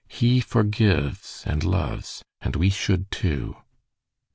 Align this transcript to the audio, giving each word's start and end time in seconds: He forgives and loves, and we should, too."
He 0.09 0.39
forgives 0.39 1.43
and 1.45 1.63
loves, 1.63 2.23
and 2.41 2.55
we 2.55 2.71
should, 2.71 3.11
too." 3.11 3.57